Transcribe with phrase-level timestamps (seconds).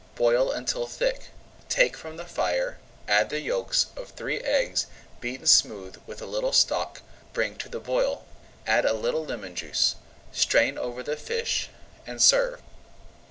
[0.15, 1.29] Boil until thick,
[1.69, 4.87] take from the fire, add the yolks of three eggs
[5.19, 8.25] beaten smooth with a little stock, bring to the boil,
[8.65, 9.97] add a little lemon juice,
[10.31, 11.69] strain over the fish,
[12.07, 12.63] and serve.